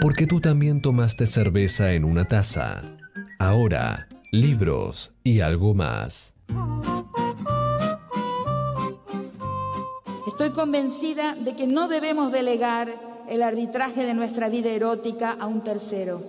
porque 0.00 0.26
tú 0.26 0.40
también 0.40 0.80
tomaste 0.80 1.26
cerveza 1.26 1.92
en 1.92 2.04
una 2.04 2.26
taza. 2.26 2.82
Ahora, 3.38 4.08
libros 4.30 5.12
y 5.24 5.40
algo 5.40 5.74
más. 5.74 6.34
Estoy 10.26 10.50
convencida 10.50 11.34
de 11.34 11.56
que 11.56 11.66
no 11.66 11.88
debemos 11.88 12.30
delegar 12.30 12.88
el 13.28 13.42
arbitraje 13.42 14.06
de 14.06 14.14
nuestra 14.14 14.48
vida 14.48 14.70
erótica 14.70 15.36
a 15.38 15.46
un 15.46 15.62
tercero. 15.62 16.22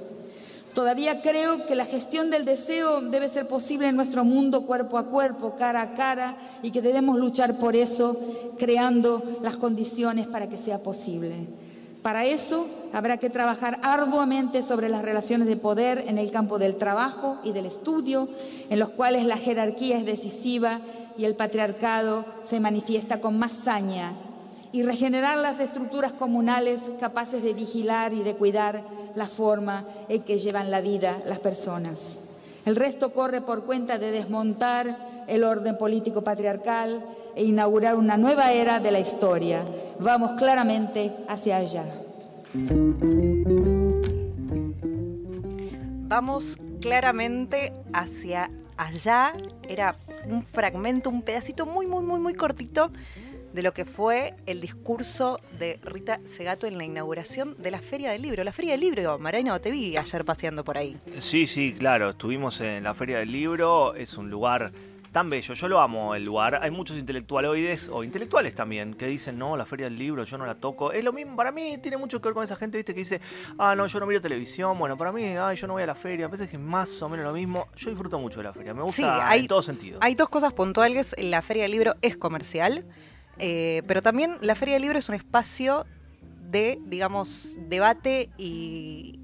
Todavía 0.74 1.22
creo 1.22 1.66
que 1.66 1.76
la 1.76 1.86
gestión 1.86 2.30
del 2.30 2.46
deseo 2.46 3.02
debe 3.02 3.28
ser 3.30 3.48
posible 3.48 3.88
en 3.88 3.96
nuestro 3.96 4.24
mundo 4.24 4.66
cuerpo 4.66 4.98
a 4.98 5.08
cuerpo, 5.08 5.56
cara 5.58 5.82
a 5.82 5.94
cara, 5.94 6.36
y 6.64 6.72
que 6.72 6.82
debemos 6.82 7.18
luchar 7.18 7.58
por 7.58 7.76
eso, 7.76 8.20
creando 8.58 9.40
las 9.42 9.58
condiciones 9.58 10.28
para 10.28 10.48
que 10.48 10.58
sea 10.58 10.80
posible. 10.80 11.48
Para 12.02 12.26
eso 12.26 12.66
habrá 12.94 13.18
que 13.18 13.30
trabajar 13.30 13.80
arduamente 13.84 14.64
sobre 14.64 14.90
las 14.90 15.02
relaciones 15.02 15.48
de 15.48 15.58
poder 15.58 16.06
en 16.08 16.18
el 16.18 16.32
campo 16.32 16.58
del 16.58 16.78
trabajo 16.78 17.38
y 17.44 17.52
del 17.52 17.66
estudio, 17.66 18.30
en 18.70 18.80
los 18.80 18.90
cuales 18.90 19.26
la 19.26 19.38
jerarquía 19.38 19.98
es 19.98 20.06
decisiva 20.06 20.80
y 21.18 21.26
el 21.26 21.36
patriarcado 21.36 22.24
se 22.44 22.62
manifiesta 22.62 23.20
con 23.20 23.38
más 23.38 23.52
saña, 23.52 24.14
y 24.72 24.84
regenerar 24.84 25.38
las 25.38 25.60
estructuras 25.60 26.12
comunales 26.14 26.80
capaces 27.00 27.44
de 27.44 27.54
vigilar 27.54 28.14
y 28.14 28.24
de 28.24 28.36
cuidar 28.36 28.82
la 29.16 29.26
forma 29.26 29.84
en 30.08 30.22
que 30.24 30.40
llevan 30.40 30.72
la 30.72 30.80
vida 30.80 31.20
las 31.26 31.40
personas. 31.40 32.20
El 32.66 32.76
resto 32.76 33.12
corre 33.12 33.42
por 33.42 33.64
cuenta 33.66 33.98
de 33.98 34.12
desmontar 34.12 35.26
el 35.28 35.44
orden 35.44 35.78
político 35.78 36.22
patriarcal 36.22 37.04
e 37.36 37.44
inaugurar 37.44 37.96
una 37.96 38.18
nueva 38.18 38.52
era 38.52 38.80
de 38.80 38.92
la 38.92 39.00
historia. 39.00 39.66
Vamos 40.00 40.32
claramente 40.38 41.12
hacia 41.28 41.58
allá. 41.58 41.84
Vamos 46.08 46.58
claramente 46.82 47.74
hacia 47.94 48.50
allá. 48.78 49.34
Era 49.68 49.98
un 50.26 50.44
fragmento, 50.44 51.10
un 51.10 51.22
pedacito 51.22 51.66
muy, 51.66 51.86
muy, 51.86 52.04
muy, 52.04 52.20
muy 52.20 52.34
cortito 52.34 52.92
de 53.54 53.64
lo 53.64 53.74
que 53.74 53.86
fue 53.86 54.36
el 54.46 54.62
discurso 54.62 55.40
de 55.58 55.80
Rita 55.84 56.20
Segato 56.24 56.68
en 56.68 56.78
la 56.78 56.86
inauguración 56.86 57.56
de 57.58 57.72
la 57.72 57.80
Feria 57.80 58.12
del 58.12 58.22
Libro. 58.22 58.44
La 58.44 58.54
Feria 58.54 58.72
del 58.72 58.82
Libro, 58.82 59.18
Marino, 59.18 59.60
te 59.60 59.72
vi 59.72 59.98
ayer 59.98 60.26
paseando 60.26 60.64
por 60.64 60.78
ahí. 60.78 60.98
Sí, 61.20 61.48
sí, 61.48 61.74
claro, 61.78 62.12
estuvimos 62.12 62.62
en 62.62 62.84
la 62.84 62.94
Feria 62.94 63.20
del 63.20 63.32
Libro, 63.32 63.96
es 63.96 64.18
un 64.18 64.30
lugar 64.30 64.72
tan 65.12 65.30
bello, 65.30 65.54
yo 65.54 65.68
lo 65.68 65.80
amo 65.80 66.16
el 66.16 66.24
lugar. 66.24 66.60
Hay 66.62 66.72
muchos 66.72 66.98
intelectualoides 66.98 67.90
o 67.90 68.04
intelectuales 68.04 68.56
también 68.56 68.94
que 68.94 69.08
dicen, 69.08 69.38
no, 69.38 69.58
la 69.58 69.66
feria 69.66 69.90
del 69.90 69.98
libro 69.98 70.24
yo 70.24 70.38
no 70.38 70.46
la 70.46 70.56
toco. 70.56 70.92
Es 70.92 71.04
lo 71.04 71.14
mismo, 71.14 71.36
para 71.36 71.52
mí 71.52 71.78
tiene 71.80 71.98
mucho 71.98 72.22
que 72.22 72.30
ver 72.30 72.34
con 72.34 72.44
esa 72.44 72.56
gente, 72.56 72.78
viste, 72.78 72.94
que 72.94 73.00
dice, 73.00 73.22
ah, 73.58 73.76
no, 73.76 73.88
yo 73.88 74.00
no 74.00 74.06
miro 74.06 74.22
televisión. 74.22 74.78
Bueno, 74.78 74.98
para 74.98 75.12
mí, 75.12 75.24
ay, 75.24 75.58
yo 75.58 75.68
no 75.68 75.74
voy 75.74 75.84
a 75.84 75.88
la 75.88 75.96
feria. 75.96 76.26
A 76.26 76.30
veces 76.30 76.48
que 76.48 76.56
es 76.56 76.62
más 76.62 77.02
o 77.02 77.10
menos 77.10 77.26
lo 77.26 77.34
mismo. 77.34 77.68
Yo 77.76 77.90
disfruto 77.90 78.20
mucho 78.20 78.38
de 78.40 78.44
la 78.44 78.54
feria, 78.54 78.74
me 78.74 78.84
gusta 78.84 79.28
hay, 79.28 79.42
en 79.42 79.48
todo 79.48 79.62
sentido. 79.62 80.00
Hay 80.02 80.16
dos 80.16 80.30
cosas 80.30 80.54
puntuales. 80.54 81.16
La 81.18 81.42
feria 81.42 81.64
del 81.64 81.72
libro 81.72 81.96
es 82.02 82.18
comercial. 82.18 82.86
Eh, 83.40 83.84
pero 83.88 84.02
también 84.02 84.38
la 84.42 84.54
Feria 84.54 84.76
del 84.76 84.84
Libro 84.84 85.00
es 85.00 85.08
un 85.10 85.16
espacio 85.16 85.86
de, 86.52 86.80
digamos, 86.86 87.56
debate 87.58 88.30
y, 88.38 89.20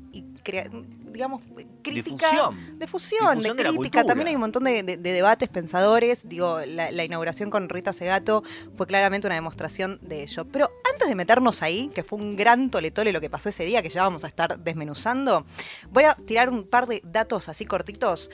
digamos, 1.16 1.42
crítica. 1.82 2.28
Difusión. 2.28 2.80
De 2.80 2.88
fusión, 2.88 3.42
de, 3.42 3.56
crítica. 3.56 4.04
También 4.04 4.28
hay 4.28 4.36
un 4.36 4.42
montón 4.42 4.66
de, 4.66 4.84
debates, 4.84 5.48
pensadores. 5.50 6.28
Digo, 6.28 6.60
la, 6.66 7.04
inauguración 7.04 7.50
con 7.50 7.70
Rita 7.70 7.94
Segato 7.94 8.44
fue 8.76 8.86
claramente 8.86 9.28
una 9.28 9.36
demostración 9.36 9.98
de 10.02 10.24
ello. 10.24 10.46
Pero 10.46 10.70
antes 10.92 11.08
de 11.08 11.16
meternos 11.16 11.62
ahí, 11.62 11.90
que 11.96 12.04
fue 12.04 12.20
un 12.20 12.36
gran 12.36 12.70
toletole 12.70 13.14
lo 13.14 13.22
que 13.22 13.30
pasó 13.30 13.50
ese 13.50 13.64
día, 13.64 13.82
que 13.82 13.90
ya 13.90 14.04
vamos 14.04 14.26
a 14.26 14.28
estar 14.28 14.60
desmenuzando, 14.60 15.46
voy 15.90 16.04
a 16.04 16.16
tirar 16.16 16.50
un 16.50 16.68
par 16.68 16.86
de 16.88 17.02
datos 17.06 17.48
así 17.48 17.66
cortitos. 17.66 18.30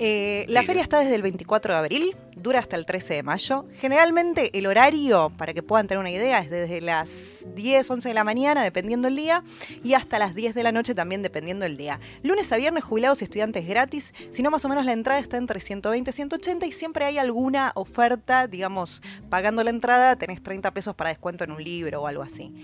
Eh, 0.00 0.44
la 0.48 0.62
feria 0.62 0.82
está 0.82 1.00
desde 1.00 1.16
el 1.16 1.22
24 1.22 1.72
de 1.72 1.78
abril, 1.78 2.16
dura 2.36 2.60
hasta 2.60 2.76
el 2.76 2.86
13 2.86 3.14
de 3.14 3.22
mayo. 3.22 3.66
Generalmente 3.80 4.56
el 4.56 4.66
horario, 4.66 5.32
para 5.36 5.54
que 5.54 5.62
puedan 5.62 5.88
tener 5.88 5.98
una 5.98 6.10
idea, 6.10 6.38
es 6.38 6.50
desde 6.50 6.80
las 6.80 7.44
10, 7.56 7.90
11 7.90 8.08
de 8.08 8.14
la 8.14 8.22
mañana, 8.22 8.62
dependiendo 8.62 9.08
el 9.08 9.16
día, 9.16 9.42
y 9.82 9.94
hasta 9.94 10.18
las 10.18 10.34
10 10.36 10.54
de 10.54 10.62
la 10.62 10.70
noche 10.70 10.94
también 10.94 11.22
dependiendo 11.22 11.66
el 11.66 11.76
día. 11.76 11.98
Lunes 12.22 12.52
a 12.52 12.56
viernes, 12.56 12.84
jubilados 12.84 13.22
y 13.22 13.24
estudiantes 13.24 13.66
gratis, 13.66 14.14
si 14.30 14.42
no 14.42 14.50
más 14.50 14.64
o 14.64 14.68
menos 14.68 14.84
la 14.84 14.92
entrada 14.92 15.18
está 15.20 15.36
entre 15.36 15.58
120 15.58 16.10
y 16.10 16.12
180 16.12 16.66
y 16.66 16.72
siempre 16.72 17.04
hay 17.04 17.18
alguna 17.18 17.72
oferta, 17.74 18.46
digamos, 18.46 19.02
pagando 19.28 19.64
la 19.64 19.70
entrada 19.70 20.16
tenés 20.16 20.42
30 20.42 20.70
pesos 20.72 20.94
para 20.94 21.10
descuento 21.10 21.44
en 21.44 21.50
un 21.50 21.62
libro 21.62 22.02
o 22.02 22.06
algo 22.06 22.22
así. 22.22 22.54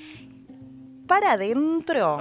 Para 1.06 1.32
adentro, 1.32 2.18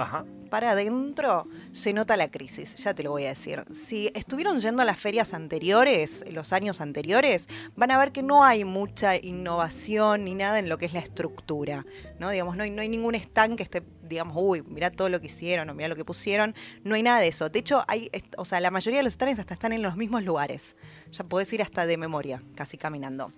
para 0.54 0.70
adentro 0.70 1.48
se 1.72 1.92
nota 1.92 2.16
la 2.16 2.30
crisis, 2.30 2.76
ya 2.76 2.94
te 2.94 3.02
lo 3.02 3.10
voy 3.10 3.24
a 3.24 3.30
decir. 3.30 3.64
Si 3.72 4.12
estuvieron 4.14 4.60
yendo 4.60 4.82
a 4.82 4.84
las 4.84 5.00
ferias 5.00 5.34
anteriores, 5.34 6.24
los 6.30 6.52
años 6.52 6.80
anteriores, 6.80 7.48
van 7.74 7.90
a 7.90 7.98
ver 7.98 8.12
que 8.12 8.22
no 8.22 8.44
hay 8.44 8.64
mucha 8.64 9.16
innovación 9.16 10.26
ni 10.26 10.36
nada 10.36 10.60
en 10.60 10.68
lo 10.68 10.78
que 10.78 10.86
es 10.86 10.92
la 10.92 11.00
estructura, 11.00 11.84
¿no? 12.20 12.30
Digamos, 12.30 12.56
no 12.56 12.62
hay, 12.62 12.70
ningún 12.70 13.16
stand 13.16 13.56
que 13.56 13.64
esté, 13.64 13.82
digamos, 14.04 14.36
uy, 14.38 14.62
mira 14.62 14.92
todo 14.92 15.08
lo 15.08 15.20
que 15.20 15.26
hicieron 15.26 15.68
o 15.70 15.74
mira 15.74 15.88
lo 15.88 15.96
que 15.96 16.04
pusieron, 16.04 16.54
no 16.84 16.94
hay 16.94 17.02
nada 17.02 17.18
de 17.18 17.26
eso. 17.26 17.48
De 17.48 17.58
hecho, 17.58 17.82
hay, 17.88 18.08
o 18.36 18.44
sea, 18.44 18.60
la 18.60 18.70
mayoría 18.70 19.00
de 19.00 19.02
los 19.02 19.14
stands 19.14 19.40
hasta 19.40 19.54
están 19.54 19.72
en 19.72 19.82
los 19.82 19.96
mismos 19.96 20.22
lugares. 20.22 20.76
Ya 21.10 21.24
podés 21.24 21.52
ir 21.52 21.62
hasta 21.62 21.84
de 21.84 21.96
memoria, 21.96 22.40
casi 22.54 22.78
caminando. 22.78 23.32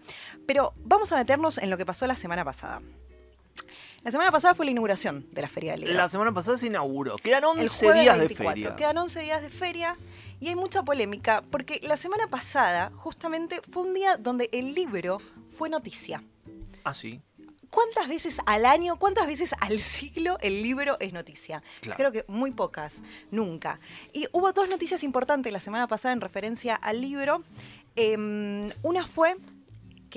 Pero 0.46 0.74
vamos 0.84 1.12
a 1.12 1.16
meternos 1.16 1.56
en 1.56 1.70
lo 1.70 1.78
que 1.78 1.86
pasó 1.86 2.06
la 2.06 2.14
semana 2.14 2.44
pasada. 2.44 2.82
La 4.02 4.10
semana 4.10 4.30
pasada 4.30 4.54
fue 4.54 4.66
la 4.66 4.70
inauguración 4.70 5.26
de 5.32 5.42
la 5.42 5.48
Feria 5.48 5.72
del 5.72 5.80
Libro. 5.80 5.94
La 5.94 6.08
semana 6.08 6.32
pasada 6.32 6.58
se 6.58 6.66
inauguró. 6.66 7.16
Quedan 7.16 7.44
11 7.44 7.92
días 7.92 8.18
de 8.18 8.28
feria. 8.28 8.76
Quedan 8.76 8.98
11 8.98 9.20
días 9.20 9.42
de 9.42 9.50
feria 9.50 9.96
y 10.40 10.48
hay 10.48 10.54
mucha 10.54 10.82
polémica 10.82 11.42
porque 11.50 11.80
la 11.82 11.96
semana 11.96 12.28
pasada 12.28 12.92
justamente 12.96 13.60
fue 13.70 13.82
un 13.82 13.94
día 13.94 14.16
donde 14.16 14.48
el 14.52 14.74
libro 14.74 15.18
fue 15.50 15.68
noticia. 15.68 16.22
Ah, 16.84 16.94
sí. 16.94 17.20
¿Cuántas 17.70 18.08
veces 18.08 18.38
al 18.46 18.64
año, 18.64 18.96
cuántas 18.96 19.26
veces 19.26 19.54
al 19.60 19.80
siglo 19.80 20.38
el 20.40 20.62
libro 20.62 20.96
es 21.00 21.12
noticia? 21.12 21.62
Creo 21.96 22.12
que 22.12 22.24
muy 22.28 22.52
pocas, 22.52 23.02
nunca. 23.30 23.80
Y 24.12 24.28
hubo 24.32 24.52
dos 24.52 24.68
noticias 24.68 25.02
importantes 25.02 25.52
la 25.52 25.60
semana 25.60 25.88
pasada 25.88 26.12
en 26.12 26.20
referencia 26.20 26.76
al 26.76 27.00
libro. 27.00 27.42
Em, 27.96 28.70
una 28.82 29.06
fue 29.06 29.36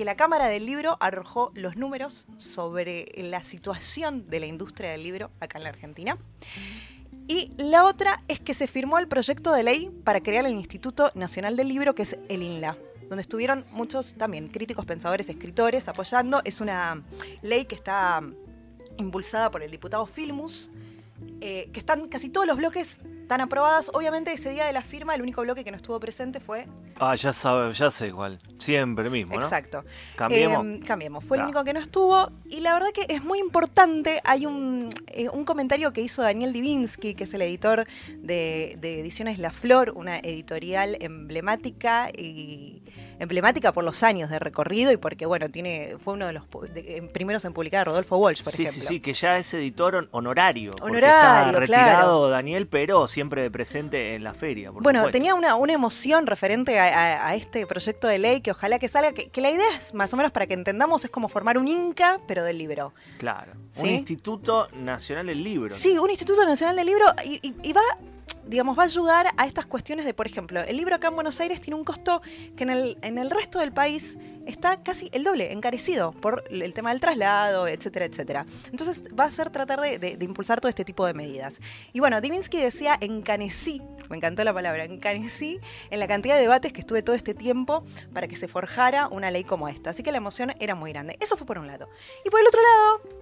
que 0.00 0.06
la 0.06 0.16
Cámara 0.16 0.48
del 0.48 0.64
Libro 0.64 0.96
arrojó 0.98 1.52
los 1.54 1.76
números 1.76 2.24
sobre 2.38 3.12
la 3.16 3.42
situación 3.42 4.30
de 4.30 4.40
la 4.40 4.46
industria 4.46 4.92
del 4.92 5.02
libro 5.02 5.30
acá 5.40 5.58
en 5.58 5.64
la 5.64 5.68
Argentina. 5.68 6.16
Y 7.28 7.52
la 7.58 7.84
otra 7.84 8.22
es 8.26 8.40
que 8.40 8.54
se 8.54 8.66
firmó 8.66 8.98
el 8.98 9.08
proyecto 9.08 9.52
de 9.52 9.62
ley 9.62 9.90
para 10.02 10.22
crear 10.22 10.46
el 10.46 10.54
Instituto 10.54 11.10
Nacional 11.14 11.54
del 11.54 11.68
Libro, 11.68 11.94
que 11.94 12.04
es 12.04 12.18
el 12.30 12.42
INLA, 12.42 12.78
donde 13.10 13.20
estuvieron 13.20 13.66
muchos 13.72 14.14
también 14.14 14.48
críticos, 14.48 14.86
pensadores, 14.86 15.28
escritores 15.28 15.86
apoyando. 15.86 16.40
Es 16.46 16.62
una 16.62 17.04
ley 17.42 17.66
que 17.66 17.74
está 17.74 18.22
impulsada 18.96 19.50
por 19.50 19.62
el 19.62 19.70
diputado 19.70 20.06
Filmus, 20.06 20.70
eh, 21.42 21.68
que 21.74 21.78
están 21.78 22.08
casi 22.08 22.30
todos 22.30 22.46
los 22.46 22.56
bloques 22.56 23.00
están 23.30 23.42
aprobadas. 23.42 23.92
Obviamente 23.94 24.32
ese 24.32 24.50
día 24.50 24.66
de 24.66 24.72
la 24.72 24.82
firma 24.82 25.14
el 25.14 25.22
único 25.22 25.42
bloque 25.42 25.62
que 25.62 25.70
no 25.70 25.76
estuvo 25.76 26.00
presente 26.00 26.40
fue... 26.40 26.66
Ah, 26.98 27.14
ya 27.14 27.32
sabe, 27.32 27.72
ya 27.74 27.88
sé 27.88 28.10
cuál. 28.10 28.40
Siempre 28.58 29.08
mismo, 29.08 29.36
¿no? 29.36 29.42
Exacto. 29.42 29.84
Cambiemos. 30.16 30.64
Em, 30.64 30.80
cambiemos. 30.80 31.24
Fue 31.24 31.36
el 31.36 31.44
único 31.44 31.62
que 31.62 31.72
no 31.72 31.78
estuvo. 31.78 32.32
Y 32.46 32.58
la 32.58 32.74
verdad 32.74 32.88
que 32.92 33.06
es 33.08 33.22
muy 33.22 33.38
importante. 33.38 34.20
Hay 34.24 34.46
un, 34.46 34.88
eh, 35.06 35.28
un 35.28 35.44
comentario 35.44 35.92
que 35.92 36.00
hizo 36.00 36.22
Daniel 36.22 36.52
Divinsky, 36.52 37.14
que 37.14 37.22
es 37.22 37.32
el 37.32 37.42
editor 37.42 37.86
de, 38.16 38.76
de 38.80 38.98
Ediciones 38.98 39.38
La 39.38 39.52
Flor, 39.52 39.92
una 39.94 40.18
editorial 40.18 40.96
emblemática 41.00 42.10
y 42.10 42.82
emblemática 43.20 43.72
por 43.72 43.84
los 43.84 44.02
años 44.02 44.30
de 44.30 44.38
recorrido 44.38 44.90
y 44.90 44.96
porque, 44.96 45.26
bueno, 45.26 45.50
tiene 45.50 45.96
fue 46.02 46.14
uno 46.14 46.26
de 46.26 46.32
los 46.32 46.44
primeros 47.12 47.44
en 47.44 47.52
publicar 47.52 47.86
Rodolfo 47.86 48.16
Walsh, 48.16 48.42
por 48.42 48.54
ejemplo. 48.54 48.72
Sí, 48.72 48.80
sí, 48.80 49.00
que 49.00 49.12
ya 49.12 49.36
es 49.36 49.52
editor 49.54 50.08
honorario. 50.10 50.72
Honorario, 50.80 51.50
está 51.50 51.60
retirado 51.60 52.30
Daniel, 52.30 52.66
pero 52.66 53.06
siempre 53.06 53.19
presente 53.28 54.14
en 54.14 54.24
la 54.24 54.34
feria. 54.34 54.70
bueno, 54.70 55.10
tenía 55.10 55.34
una, 55.34 55.56
una, 55.56 55.72
emoción 55.72 56.26
referente 56.26 56.78
a, 56.78 57.34
este 57.34 57.66
proyecto 57.66 58.08
de 58.08 58.18
ley 58.18 58.40
que 58.40 58.50
ojalá 58.50 58.78
que 58.78 58.88
salga, 58.88 59.12
que, 59.12 59.40
la 59.40 59.50
idea 59.50 59.76
es 59.76 59.94
más 59.94 60.12
o 60.12 60.16
menos 60.16 60.32
para 60.32 60.46
que 60.46 60.54
entendamos, 60.54 61.04
es 61.04 61.10
como 61.10 61.28
formar 61.28 61.58
un 61.58 61.68
Inca, 61.68 62.20
pero 62.26 62.44
del 62.44 62.58
libro. 62.58 62.92
Claro, 63.18 63.52
un 63.76 63.86
Instituto 63.86 64.68
Nacional 64.72 65.26
del 65.26 65.42
Libro. 65.42 65.74
Sí, 65.74 65.98
un 65.98 66.10
Instituto 66.10 66.44
Nacional 66.44 66.76
del 66.76 66.86
Libro 66.86 67.06
y 67.24 67.72
va 67.72 67.82
digamos, 68.46 68.78
va 68.78 68.82
a 68.82 68.86
ayudar 68.86 69.26
a 69.36 69.46
estas 69.46 69.66
cuestiones 69.66 70.04
de, 70.04 70.14
por 70.14 70.26
ejemplo, 70.26 70.60
el 70.60 70.76
libro 70.76 70.94
acá 70.94 71.08
en 71.08 71.14
Buenos 71.14 71.40
Aires 71.40 71.60
tiene 71.60 71.76
un 71.76 71.84
costo 71.84 72.22
que 72.56 72.64
en 72.64 72.70
el, 72.70 72.98
en 73.02 73.18
el 73.18 73.30
resto 73.30 73.58
del 73.58 73.72
país 73.72 74.16
está 74.46 74.82
casi 74.82 75.08
el 75.12 75.24
doble, 75.24 75.52
encarecido 75.52 76.12
por 76.12 76.44
el 76.50 76.74
tema 76.74 76.90
del 76.90 77.00
traslado, 77.00 77.68
etcétera, 77.68 78.04
etcétera. 78.04 78.46
Entonces 78.70 79.02
va 79.18 79.24
a 79.24 79.30
ser 79.30 79.50
tratar 79.50 79.80
de, 79.80 80.16
impulsar 80.20 80.60
todo 80.60 80.68
este 80.68 80.84
tipo 80.84 81.06
de 81.06 81.14
medidas. 81.14 81.60
Y 81.92 82.00
bueno, 82.00 82.20
Divinsky 82.20 82.58
decía, 82.58 82.96
encanecí, 83.00 83.82
me 84.08 84.16
encantó 84.16 84.44
la 84.44 84.52
palabra, 84.52 84.84
encanecí 84.84 85.60
en 85.90 86.00
la 86.00 86.08
cantidad 86.08 86.36
de 86.36 86.42
debates 86.42 86.72
que 86.72 86.80
estuve 86.80 87.02
todo 87.02 87.16
este 87.16 87.34
tiempo 87.34 87.84
para 88.12 88.28
que 88.28 88.36
se 88.36 88.48
forjara 88.48 89.08
una 89.08 89.30
ley 89.30 89.44
como 89.44 89.68
esta. 89.68 89.90
Así 89.90 90.02
que 90.02 90.12
la 90.12 90.18
emoción 90.18 90.52
era 90.60 90.74
muy 90.74 90.92
grande. 90.92 91.16
Eso 91.20 91.36
fue 91.36 91.46
por 91.46 91.58
un 91.58 91.66
lado. 91.66 91.88
Y 92.24 92.30
por 92.30 92.40
el 92.40 92.46
otro 92.46 92.60
lado, 92.60 93.20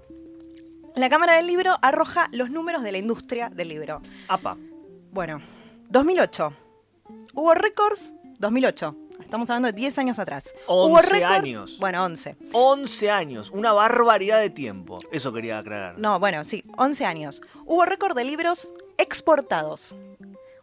La 0.97 1.09
Cámara 1.09 1.35
del 1.35 1.47
Libro 1.47 1.76
arroja 1.82 2.29
los 2.32 2.50
números 2.50 2.82
de 2.82 2.93
la 2.93 2.99
industria 2.99 3.50
del 3.50 3.69
libro. 3.69 4.00
Apa. 4.29 4.56
Bueno, 5.12 5.40
2008. 5.90 6.52
Hubo 7.34 7.55
récords. 7.55 8.12
2008. 8.38 8.96
Estamos 9.20 9.50
hablando 9.50 9.66
de 9.66 9.72
10 9.72 9.99
años 9.99 10.19
atrás. 10.19 10.55
Hubo 10.69 10.84
11 10.96 11.08
récords- 11.10 11.25
años. 11.43 11.78
Bueno, 11.81 12.05
11. 12.05 12.37
11 12.52 13.10
años, 13.10 13.50
una 13.50 13.72
barbaridad 13.72 14.40
de 14.40 14.50
tiempo. 14.50 14.99
Eso 15.10 15.32
quería 15.32 15.58
aclarar. 15.58 15.99
No, 15.99 16.19
bueno, 16.20 16.44
sí, 16.44 16.64
11 16.76 17.05
años. 17.05 17.43
Hubo 17.66 17.84
récord 17.84 18.16
de 18.16 18.25
libros 18.25 18.72
exportados. 18.96 19.96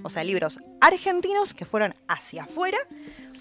O 0.04 0.10
sea, 0.10 0.24
libros 0.24 0.60
argentinos 0.82 1.54
que 1.54 1.66
fueron 1.66 1.96
hacia 2.08 2.44
afuera. 2.44 2.78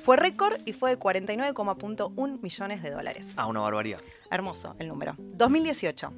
Fue 0.02 0.16
récord 0.16 0.56
y 0.66 0.72
fue 0.72 0.90
de 0.90 0.98
49,1 0.98 2.40
millones 2.42 2.82
de 2.82 2.90
dólares. 2.90 3.34
Ah, 3.36 3.46
una 3.46 3.60
barbaridad. 3.60 4.00
Hermoso 4.30 4.74
el 4.78 4.88
número. 4.88 5.14
2018. 5.18 6.12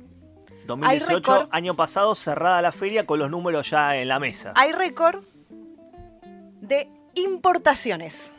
2018, 0.67 1.17
récord. 1.17 1.49
año 1.51 1.75
pasado, 1.77 2.15
cerrada 2.15 2.61
la 2.63 2.73
feria 2.73 3.07
con 3.07 3.19
los 3.19 3.31
números 3.31 3.71
ya 3.71 3.97
en 3.97 4.09
la 4.09 4.19
mesa. 4.19 4.53
Hay 4.57 4.73
récord 4.73 5.23
de 6.61 6.89
importaciones. 7.15 8.33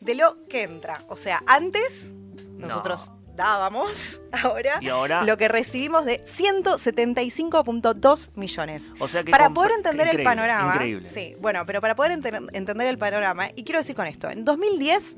De 0.00 0.14
lo 0.14 0.46
que 0.48 0.62
entra. 0.62 1.02
O 1.08 1.16
sea, 1.16 1.42
antes 1.46 2.12
nosotros 2.58 3.10
dábamos, 3.34 4.20
ahora, 4.44 4.78
Y 4.80 4.88
ahora- 4.88 5.24
lo 5.24 5.36
que 5.36 5.48
recibimos 5.48 6.04
de 6.04 6.22
175.2 6.24 8.30
millones. 8.36 8.82
O 8.98 9.08
sea 9.08 9.24
que 9.24 9.30
para 9.30 9.50
poder 9.50 9.72
entender 9.72 10.08
el 10.08 10.22
panorama. 10.22 10.72
increíble. 10.74 11.08
Sí, 11.10 11.34
bueno, 11.40 11.64
pero 11.66 11.80
para 11.80 11.96
poder 11.96 12.12
entender 12.12 12.86
el 12.86 12.98
panorama, 12.98 13.48
y 13.54 13.64
quiero 13.64 13.80
decir 13.80 13.96
con 13.96 14.06
esto, 14.06 14.30
en 14.30 14.44
2010 14.44 15.16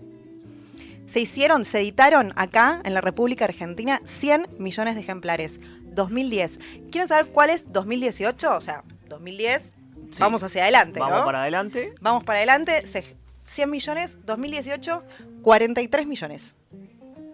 se 1.09 1.19
hicieron, 1.21 1.65
se 1.65 1.81
editaron 1.81 2.33
acá 2.37 2.81
en 2.85 2.95
la 2.95 3.01
República 3.01 3.45
Argentina 3.47 4.01
100 4.05 4.47
millones 4.59 4.95
de 4.95 5.01
ejemplares. 5.01 5.59
2010. 5.87 6.61
¿Quieren 6.93 7.09
saber 7.09 7.27
cuál 7.33 7.51
es 7.51 7.73
2018? 7.73 8.55
O 8.55 8.61
sea, 8.61 8.85
2010, 9.09 9.75
Sí. 10.11 10.21
vamos 10.21 10.43
hacia 10.45 10.63
adelante, 10.63 11.01
Vamos 11.01 11.19
¿no? 11.19 11.25
para 11.25 11.43
adelante. 11.43 11.95
Vamos 12.01 12.23
para 12.25 12.39
adelante, 12.39 12.87
se- 12.87 13.17
100 13.47 13.69
millones, 13.71 14.19
2018, 14.25 15.03
43 15.43 16.07
millones. 16.07 16.55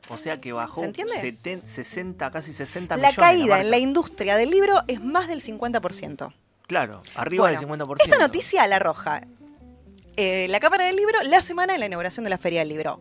O 0.08 0.16
sea 0.18 0.40
que 0.40 0.52
bajó 0.52 0.80
¿Se 0.80 0.86
entiende? 0.86 1.14
70, 1.20 1.66
60, 1.66 2.30
casi 2.30 2.52
60 2.52 2.96
La 2.96 3.08
millones. 3.08 3.16
caída 3.16 3.60
en 3.60 3.70
la 3.70 3.78
industria 3.78 4.36
del 4.36 4.50
libro 4.50 4.82
es 4.86 5.02
más 5.02 5.28
del 5.28 5.40
50%. 5.40 6.32
Claro, 6.66 7.02
arriba 7.14 7.42
Bueno, 7.44 7.58
del 7.58 7.68
50%. 7.68 8.02
Esta 8.04 8.18
noticia 8.18 8.66
la 8.66 8.76
arroja 8.76 9.22
eh, 10.16 10.46
la 10.48 10.60
Cámara 10.60 10.84
del 10.86 10.94
Libro 10.96 11.18
la 11.24 11.40
semana 11.40 11.72
de 11.72 11.78
la 11.80 11.86
inauguración 11.86 12.22
de 12.24 12.30
la 12.30 12.38
Feria 12.38 12.60
del 12.60 12.68
Libro. 12.68 13.00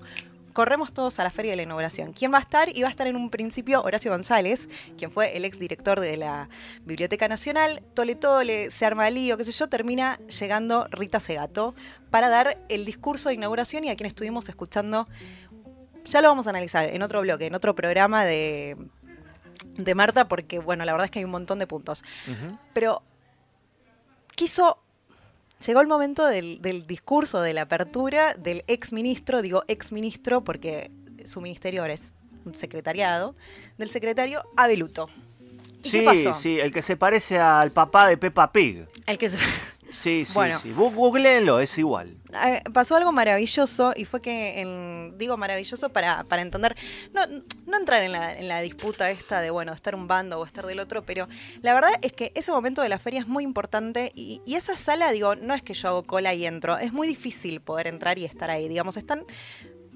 Corremos 0.54 0.94
todos 0.94 1.20
a 1.20 1.24
la 1.24 1.30
Feria 1.30 1.52
de 1.52 1.58
la 1.58 1.64
Inauguración. 1.64 2.14
¿Quién 2.14 2.32
va 2.32 2.38
a 2.38 2.42
estar? 2.42 2.70
Y 2.76 2.82
va 2.82 2.88
a 2.88 2.92
estar 2.92 3.08
en 3.08 3.16
un 3.16 3.30
principio 3.30 3.82
Horacio 3.82 4.12
González, 4.12 4.70
quien 4.98 5.12
fue 5.12 5.36
el 5.36 5.46
exdirector 5.46 6.00
de 6.00 6.16
la 6.16 6.50
Biblioteca 6.84 7.28
Nacional. 7.28 7.84
Tole 7.94 8.16
Tole, 8.16 8.70
se 8.72 8.86
arma 8.86 9.10
lío, 9.10 9.38
qué 9.38 9.46
sé 9.46 9.52
yo, 9.52 9.68
termina 9.68 10.20
llegando 10.40 10.86
Rita 10.92 11.20
Segato 11.20 11.74
para 12.12 12.30
dar 12.30 12.58
el 12.70 12.86
discurso 12.86 13.30
de 13.30 13.36
inauguración 13.36 13.84
y 13.84 13.90
a 13.90 13.96
quien 13.96 14.08
estuvimos 14.08 14.48
escuchando. 14.48 15.08
Ya 16.06 16.22
lo 16.22 16.28
vamos 16.28 16.48
a 16.48 16.52
analizar 16.52 16.90
en 16.90 17.02
otro 17.02 17.22
bloque, 17.22 17.48
en 17.48 17.56
otro 17.56 17.74
programa 17.76 18.26
de, 18.26 18.78
de 19.78 19.96
Marta, 19.96 20.28
porque 20.28 20.60
bueno, 20.60 20.86
la 20.86 20.92
verdad 20.92 21.06
es 21.06 21.12
que 21.12 21.20
hay 21.20 21.26
un 21.26 21.32
montón 21.32 21.60
de 21.60 21.68
puntos. 21.68 22.04
Pero 22.74 23.02
quiso. 24.36 24.80
Llegó 25.66 25.82
el 25.82 25.88
momento 25.88 26.26
del, 26.28 26.62
del 26.62 26.86
discurso, 26.88 27.42
de 27.42 27.54
la 27.54 27.62
apertura 27.64 28.34
del 28.34 28.64
ex 28.68 28.92
ministro, 28.94 29.42
digo 29.42 29.64
ex 29.68 29.92
ministro 29.92 30.44
porque 30.44 30.90
su 31.26 31.40
ministerio 31.42 31.82
ahora 31.82 31.94
es 31.94 32.14
un 32.46 32.56
secretariado, 32.56 33.36
del 33.78 33.90
secretario 33.90 34.42
Abeluto. 34.58 35.10
¿Y 35.84 35.90
Sí, 35.90 36.00
qué 36.00 36.06
pasó? 36.06 36.34
sí, 36.34 36.60
el 36.60 36.74
que 36.74 36.82
se 36.82 36.98
parece 36.98 37.40
al 37.40 37.72
papá 37.72 38.08
de 38.08 38.18
Peppa 38.18 38.52
Pig. 38.52 38.88
El 39.06 39.18
que 39.18 39.30
se- 39.30 39.38
Sí, 39.94 40.26
sí, 40.26 40.34
Bueno. 40.34 40.60
sí. 40.60 40.72
Googleenlo, 40.74 41.60
es 41.60 41.78
igual. 41.78 42.18
Eh, 42.46 42.62
pasó 42.74 42.96
algo 42.96 43.12
maravilloso 43.12 43.94
y 43.96 44.06
fue 44.06 44.22
que, 44.22 44.60
en- 44.60 45.18
digo 45.18 45.38
maravilloso 45.38 45.90
para, 45.90 46.24
para 46.24 46.42
entender, 46.42 46.76
no, 47.14 47.22
no 47.68 47.78
entrar 47.78 48.02
en 48.04 48.12
la, 48.12 48.36
en 48.38 48.48
la 48.48 48.60
disputa 48.62 49.10
esta 49.12 49.40
de, 49.40 49.52
bueno, 49.52 49.72
estar 49.72 49.94
un 49.96 50.08
bando 50.08 50.40
o 50.40 50.46
estar 50.46 50.66
del 50.66 50.80
otro, 50.80 51.04
pero 51.06 51.28
la 51.62 51.74
verdad 51.76 51.92
es 52.02 52.12
que 52.12 52.32
ese 52.36 52.52
momento 52.52 52.82
de 52.82 52.90
la 52.90 52.98
feria 53.00 53.20
es 53.22 53.28
muy 53.28 53.44
importante 53.44 54.12
y, 54.16 54.42
y 54.46 54.56
esa 54.56 54.76
sala, 54.76 55.12
digo, 55.12 55.36
no 55.36 55.54
es 55.54 55.62
que 55.62 55.74
yo 55.76 55.90
hago 55.90 56.04
cola 56.04 56.34
y 56.34 56.46
entro, 56.46 56.78
es 56.80 56.92
muy 56.92 57.08
difícil 57.08 57.62
poder 57.62 57.88
entrar 57.88 58.18
y 58.18 58.26
estar 58.26 58.50
ahí, 58.50 58.68
digamos, 58.68 58.98
están... 58.98 59.24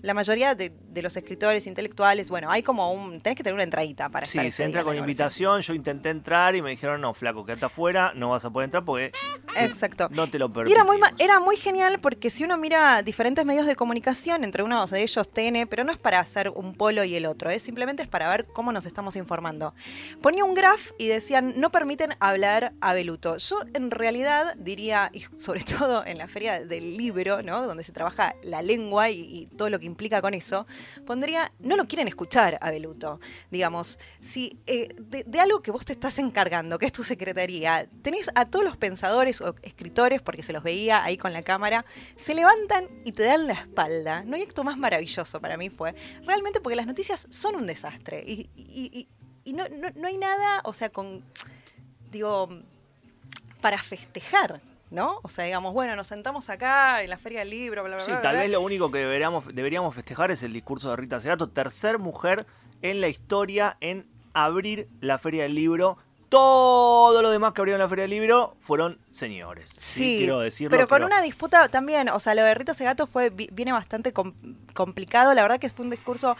La 0.01 0.13
mayoría 0.13 0.55
de, 0.55 0.71
de 0.89 1.01
los 1.01 1.15
escritores 1.17 1.67
intelectuales, 1.67 2.29
bueno, 2.29 2.49
hay 2.51 2.63
como 2.63 2.91
un. 2.91 3.19
Tenés 3.21 3.37
que 3.37 3.43
tener 3.43 3.53
una 3.55 3.63
entradita 3.63 4.09
para 4.09 4.25
estar 4.25 4.41
Sí, 4.43 4.47
ese 4.47 4.57
se 4.57 4.63
entra 4.63 4.83
con 4.83 4.95
invitación. 4.95 5.61
Yo 5.61 5.73
intenté 5.73 6.09
entrar 6.09 6.55
y 6.55 6.61
me 6.61 6.69
dijeron, 6.69 7.01
no, 7.01 7.13
flaco, 7.13 7.45
quédate 7.45 7.65
afuera, 7.65 8.11
no 8.15 8.29
vas 8.31 8.45
a 8.45 8.49
poder 8.49 8.65
entrar 8.65 8.85
porque 8.85 9.11
Exacto. 9.55 10.07
no 10.11 10.29
te 10.29 10.37
lo 10.39 10.47
Y 10.47 10.49
permitimos. 10.49 10.71
era 10.71 10.83
muy, 10.83 10.99
era 11.19 11.39
muy 11.39 11.57
genial 11.57 11.99
porque 11.99 12.29
si 12.29 12.43
uno 12.43 12.57
mira 12.57 13.01
diferentes 13.01 13.43
medios 13.45 13.65
de 13.65 13.75
comunicación, 13.75 14.43
entre 14.43 14.63
uno 14.63 14.85
de 14.85 15.01
ellos 15.01 15.29
TN, 15.31 15.67
pero 15.69 15.83
no 15.83 15.91
es 15.91 15.97
para 15.97 16.19
hacer 16.19 16.49
un 16.49 16.73
polo 16.75 17.03
y 17.03 17.15
el 17.15 17.25
otro, 17.25 17.49
es 17.49 17.63
simplemente 17.63 18.03
es 18.03 18.07
para 18.09 18.29
ver 18.29 18.45
cómo 18.45 18.71
nos 18.71 18.85
estamos 18.85 19.15
informando. 19.15 19.73
Ponía 20.21 20.43
un 20.45 20.53
graph 20.53 20.91
y 20.99 21.07
decían, 21.07 21.53
no 21.57 21.71
permiten 21.71 22.15
hablar 22.19 22.73
a 22.81 22.93
Beluto. 22.93 23.37
Yo 23.37 23.59
en 23.73 23.91
realidad 23.91 24.53
diría, 24.57 25.09
y 25.13 25.21
sobre 25.37 25.61
todo 25.63 26.05
en 26.05 26.17
la 26.17 26.27
feria 26.27 26.63
del 26.63 26.97
libro, 26.97 27.41
¿no? 27.41 27.65
donde 27.65 27.83
se 27.83 27.91
trabaja 27.91 28.35
la 28.43 28.61
lengua 28.61 29.09
y, 29.09 29.19
y 29.21 29.45
todo 29.47 29.69
lo 29.69 29.79
que 29.79 29.86
implica 29.87 30.21
con 30.21 30.33
eso, 30.33 30.67
pondría, 31.05 31.51
no 31.59 31.75
lo 31.75 31.87
quieren 31.87 32.07
escuchar 32.07 32.57
a 32.61 32.69
Beluto. 32.71 33.19
Digamos, 33.51 33.97
si 34.21 34.59
eh, 34.67 34.95
de, 34.99 35.39
algo 35.39 35.61
que 35.61 35.71
vos 35.71 35.85
te 35.85 35.93
estás 35.93 36.19
encargando, 36.19 36.77
que 36.77 36.85
es 36.85 36.91
tu 36.91 37.03
secretaría, 37.03 37.87
tenés 38.01 38.29
a 38.35 38.45
todos 38.45 38.63
los 38.65 38.77
pensadores 38.77 39.41
o 39.41 39.55
escritores, 39.63 40.21
porque 40.21 40.43
se 40.43 40.53
los 40.53 40.63
veía 40.63 41.03
ahí 41.03 41.17
con 41.17 41.33
la 41.33 41.41
cámara, 41.41 41.85
se 42.15 42.33
levantan 42.33 42.87
y 43.05 43.11
te 43.13 43.23
dan 43.23 43.47
la 43.47 43.53
espalda. 43.53 44.23
No 44.23 44.35
hay 44.35 44.43
acto 44.43 44.63
más 44.63 44.77
maravilloso 44.77 45.39
para 45.41 45.57
mí 45.57 45.69
fue. 45.69 45.95
Realmente 46.25 46.59
porque 46.61 46.75
las 46.75 46.85
noticias 46.85 47.27
son 47.29 47.55
un 47.55 47.65
desastre. 47.67 48.23
Y- 48.27 49.07
y 49.43 49.53
no, 49.53 49.63
no- 49.69 49.89
no 49.95 50.07
hay 50.09 50.17
nada, 50.17 50.59
o 50.65 50.73
sea, 50.73 50.89
con, 50.89 51.23
digo, 52.11 52.49
para 53.61 53.81
festejar. 53.81 54.61
¿No? 54.89 55.19
O 55.23 55.27
sea, 55.29 55.43
digamos, 55.43 55.73
bueno, 55.73 55.95
nos 55.97 56.07
sentamos 56.07 56.49
acá 56.49 57.03
en 57.03 57.09
la 57.09 57.17
Feria 57.17 57.39
del 57.39 57.49
Libro, 57.49 57.83
bla, 57.83 57.95
bla, 57.97 58.05
Sí, 58.05 58.11
bla, 58.11 58.21
tal 58.21 58.33
bla. 58.35 58.41
vez 58.43 58.51
lo 58.51 58.61
único 58.61 58.89
que 58.89 58.99
deberíamos, 58.99 59.45
deberíamos 59.53 59.93
festejar 59.93 60.31
es 60.31 60.43
el 60.43 60.53
discurso 60.53 60.89
de 60.91 60.95
Rita 60.95 61.19
Segato, 61.19 61.49
tercer 61.49 61.99
mujer 61.99 62.45
en 62.81 63.01
la 63.01 63.09
historia 63.09 63.75
en 63.81 64.07
abrir 64.33 64.87
la 65.01 65.17
Feria 65.17 65.43
del 65.43 65.55
Libro. 65.55 65.97
Todos 66.29 67.21
los 67.21 67.31
demás 67.31 67.53
que 67.53 67.61
abrieron 67.61 67.79
la 67.81 67.89
Feria 67.89 68.03
del 68.03 68.11
Libro 68.11 68.55
fueron 68.59 68.99
señores. 69.11 69.69
Sí, 69.77 69.77
Sí, 69.77 70.17
quiero 70.19 70.39
decirlo. 70.39 70.71
pero 70.71 70.87
con 70.87 70.97
quiero- 70.99 71.07
una 71.07 71.21
disputa 71.21 71.67
también, 71.69 72.09
o 72.09 72.19
sea, 72.19 72.35
lo 72.35 72.43
de 72.43 72.53
Rita 72.53 72.73
Segato 72.73 73.07
fue, 73.07 73.29
vi- 73.29 73.49
viene 73.51 73.71
bastante 73.71 74.13
com- 74.13 74.33
complicado, 74.73 75.33
la 75.33 75.41
verdad 75.41 75.59
que 75.59 75.67
fue 75.69 75.83
un 75.85 75.91
discurso 75.91 76.37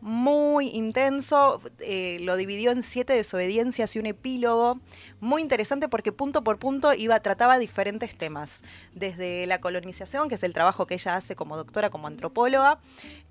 muy 0.00 0.68
intenso, 0.68 1.60
eh, 1.80 2.18
lo 2.20 2.36
dividió 2.36 2.70
en 2.70 2.82
siete 2.82 3.12
desobediencias 3.12 3.94
y 3.96 3.98
un 3.98 4.06
epílogo, 4.06 4.80
muy 5.20 5.42
interesante 5.42 5.88
porque 5.88 6.12
punto 6.12 6.42
por 6.42 6.58
punto 6.58 6.94
iba, 6.94 7.20
trataba 7.20 7.58
diferentes 7.58 8.16
temas, 8.16 8.62
desde 8.94 9.46
la 9.46 9.60
colonización, 9.60 10.28
que 10.28 10.36
es 10.36 10.42
el 10.42 10.54
trabajo 10.54 10.86
que 10.86 10.94
ella 10.94 11.16
hace 11.16 11.36
como 11.36 11.56
doctora, 11.56 11.90
como 11.90 12.06
antropóloga, 12.06 12.78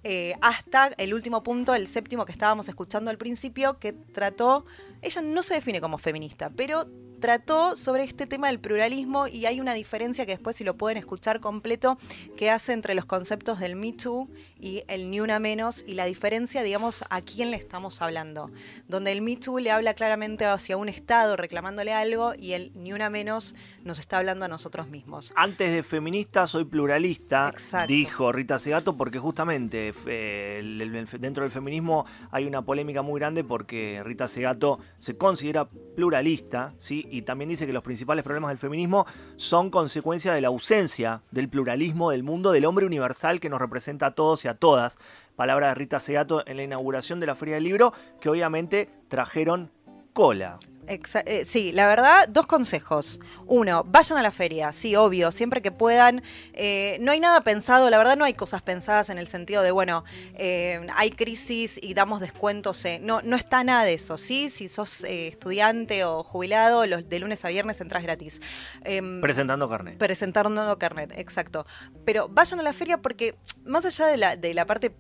eh, 0.04 0.36
hasta 0.42 0.88
el 0.98 1.14
último 1.14 1.44
punto, 1.44 1.74
el 1.74 1.88
séptimo 1.88 2.26
que 2.26 2.32
estábamos 2.32 2.70
escuchando 2.70 3.12
al 3.12 3.18
principio, 3.18 3.80
que 3.80 3.94
trató, 3.94 4.66
ella 5.02 5.22
no 5.22 5.44
se 5.44 5.56
define 5.56 5.82
como 5.82 5.98
feminista, 5.98 6.50
pero 6.50 6.88
trató 7.20 7.76
sobre 7.76 8.04
este 8.04 8.26
tema 8.26 8.48
del 8.48 8.60
pluralismo 8.60 9.28
y 9.28 9.46
hay 9.46 9.60
una 9.60 9.74
diferencia 9.74 10.26
que 10.26 10.32
después 10.32 10.56
si 10.56 10.64
lo 10.64 10.78
pueden 10.78 10.98
escuchar 10.98 11.40
completo 11.40 11.98
que 12.38 12.50
hace 12.50 12.74
entre 12.74 12.96
los 12.96 13.06
conceptos 13.06 13.60
del 13.60 13.76
Me 13.76 13.94
Too 13.94 14.30
y 14.60 14.84
el 14.88 15.10
Ni 15.10 15.20
Una 15.20 15.40
Menos 15.40 15.84
y 15.86 15.94
la 15.94 16.06
diferencia, 16.06 16.64
digamos, 16.64 17.04
a 17.10 17.22
quién 17.22 17.52
le 17.52 17.58
estamos 17.58 18.02
hablando. 18.02 18.52
Donde 18.88 19.12
el 19.12 19.22
Me 19.22 19.36
Too 19.36 19.60
le 19.60 19.72
habla 19.72 19.94
claramente 19.94 20.46
hacia 20.46 20.78
un 20.78 20.90
Estado 20.90 21.36
reclamándole 21.36 21.94
algo 21.94 22.34
y 22.38 22.54
el 22.54 22.72
Ni 22.76 22.94
Una 22.94 23.10
Menos 23.10 23.56
nos 23.84 24.00
está 24.00 24.18
hablando 24.18 24.46
a 24.46 24.48
nosotros 24.48 24.88
mismos. 24.88 25.34
Antes 25.36 25.74
de 25.74 25.84
feminista 25.84 26.48
soy 26.48 26.66
pluralista, 26.66 27.50
Exacto. 27.50 27.88
dijo 27.88 28.32
Rita 28.32 28.60
Segato, 28.60 28.98
porque 28.98 29.20
justamente 29.20 29.89
dentro 29.92 31.44
del 31.44 31.52
feminismo 31.52 32.06
hay 32.32 32.46
una 32.46 32.64
polémica 32.64 33.02
muy 33.02 33.20
grande 33.20 33.44
porque 33.44 34.02
Rita 34.04 34.28
Segato 34.28 34.80
se 34.98 35.18
considera 35.18 35.70
pluralista, 35.96 36.74
¿sí? 36.80 37.08
y 37.10 37.24
también 37.24 37.50
dice 37.50 37.66
que 37.66 37.74
los 37.74 37.84
principales 37.84 38.24
problemas 38.24 38.50
del 38.50 38.58
feminismo 38.58 39.06
son 39.36 39.70
consecuencia 39.70 40.34
de 40.34 40.42
la 40.42 40.50
ausencia 40.50 41.24
del 41.32 41.50
pluralismo 41.50 42.12
del 42.12 42.24
mundo 42.24 42.52
del 42.52 42.66
hombre 42.66 42.86
universal 42.86 43.40
que 43.40 43.50
nos 43.50 43.60
representa 43.60 44.08
a 44.08 44.16
todos 44.16 44.46
y 44.46 44.48
a 44.48 44.56
todas. 44.56 44.98
Palabra 45.36 45.70
de 45.70 45.76
Rita 45.76 46.00
Segato 46.00 46.44
en 46.46 46.58
la 46.58 46.64
inauguración 46.64 47.20
de 47.20 47.26
la 47.26 47.36
Feria 47.36 47.56
del 47.56 47.64
Libro, 47.64 47.94
que 48.20 48.30
obviamente 48.30 48.90
trajeron 49.08 49.72
cola. 50.14 50.58
Eh, 50.90 51.46
sí, 51.46 51.72
la 51.72 51.88
verdad, 51.88 52.28
dos 52.28 52.48
consejos. 52.48 53.20
Uno, 53.46 53.84
vayan 53.84 54.18
a 54.18 54.24
la 54.24 54.32
feria, 54.32 54.72
sí, 54.74 54.96
obvio, 54.96 55.30
siempre 55.30 55.62
que 55.62 55.72
puedan. 55.72 56.24
Eh, 56.54 56.98
no 57.02 57.12
hay 57.12 57.20
nada 57.20 57.42
pensado, 57.42 57.90
la 57.92 57.98
verdad 58.00 58.18
no 58.18 58.26
hay 58.26 58.34
cosas 58.34 58.64
pensadas 58.64 59.12
en 59.12 59.20
el 59.20 59.28
sentido 59.28 59.62
de, 59.62 59.70
bueno, 59.70 60.04
eh, 60.34 60.86
hay 60.96 61.12
crisis 61.12 61.80
y 61.82 61.94
damos 61.94 62.22
descuentos. 62.22 62.84
no, 63.02 63.22
no 63.22 63.36
está 63.36 63.64
nada 63.64 63.84
de 63.84 63.94
eso, 63.94 64.18
¿sí? 64.18 64.50
Si 64.50 64.68
sos 64.68 65.04
estudiante 65.04 66.04
o 66.06 66.24
jubilado, 66.24 66.88
los, 66.88 67.08
de 67.08 67.20
lunes 67.20 67.46
a 67.46 67.50
viernes 67.50 67.80
entras 67.82 68.02
gratis. 68.02 68.42
Em, 68.84 69.22
presentando 69.22 69.70
carnet. 69.70 69.98
Presentando 69.98 70.80
carnet, 70.80 71.14
exacto. 71.18 71.68
Pero 72.04 72.28
vayan 72.30 72.60
a 72.62 72.64
la 72.64 72.74
feria 72.74 73.00
porque, 73.00 73.36
más 73.64 73.86
allá 73.86 74.08
de 74.08 74.18
la, 74.18 74.36
de 74.36 74.56
la 74.56 74.66
parte 74.66 74.92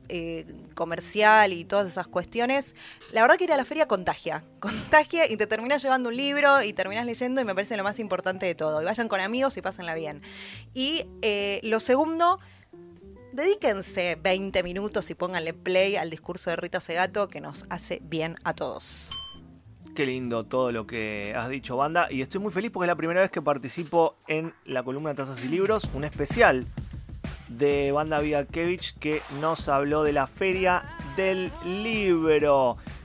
comercial 0.75 1.51
y 1.51 1.65
todas 1.65 1.87
esas 1.87 2.07
cuestiones, 2.07 2.75
la 3.11 3.21
verdad 3.21 3.37
que 3.37 3.45
ir 3.45 3.53
a 3.53 3.57
la 3.57 3.65
feria 3.65 3.87
contagia. 3.87 4.43
Contagia 4.59 5.29
y 5.29 5.37
te 5.37 5.47
terminas 5.47 5.78
llevando 5.81 6.09
un 6.09 6.17
libro 6.17 6.61
y 6.61 6.73
terminas 6.73 7.05
leyendo 7.05 7.41
y 7.41 7.45
me 7.45 7.53
parece 7.55 7.77
lo 7.77 7.83
más 7.83 7.99
importante 7.99 8.45
de 8.45 8.55
todo. 8.55 8.81
Y 8.81 8.85
vayan 8.85 9.07
con 9.07 9.19
amigos 9.19 9.57
y 9.57 9.61
pásenla 9.61 9.95
bien. 9.95 10.21
Y 10.73 11.05
eh, 11.21 11.59
lo 11.63 11.79
segundo, 11.79 12.39
dedíquense 13.33 14.17
20 14.21 14.63
minutos 14.63 15.09
y 15.09 15.15
pónganle 15.15 15.53
play 15.53 15.95
al 15.95 16.09
discurso 16.09 16.49
de 16.49 16.55
Rita 16.55 16.79
Segato 16.79 17.27
que 17.27 17.41
nos 17.41 17.65
hace 17.69 17.99
bien 18.03 18.35
a 18.43 18.53
todos. 18.53 19.09
Qué 19.95 20.05
lindo 20.05 20.45
todo 20.45 20.71
lo 20.71 20.87
que 20.87 21.33
has 21.35 21.49
dicho, 21.49 21.75
banda. 21.75 22.07
Y 22.11 22.21
estoy 22.21 22.39
muy 22.39 22.51
feliz 22.51 22.71
porque 22.71 22.85
es 22.85 22.89
la 22.89 22.95
primera 22.95 23.21
vez 23.21 23.31
que 23.31 23.41
participo 23.41 24.17
en 24.27 24.53
la 24.65 24.83
columna 24.83 25.13
Tazas 25.13 25.43
y 25.43 25.47
Libros, 25.47 25.89
un 25.93 26.03
especial 26.03 26.65
de 27.49 27.91
Banda 27.91 28.21
Kevich 28.45 28.97
que 28.99 29.21
nos 29.41 29.67
habló 29.67 30.03
de 30.03 30.13
la 30.13 30.27
Feria 30.27 30.83
del 31.17 31.51
Libro. 31.65 32.77